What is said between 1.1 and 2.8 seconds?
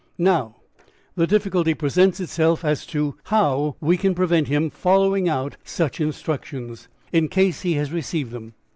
the difficulty presents itself